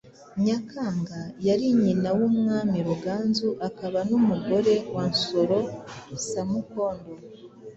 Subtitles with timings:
[0.45, 5.59] Nyakanga yari nyina w’umwami Ruganzu akaba n’umugore wa Nsoro
[6.27, 7.11] Samukondo.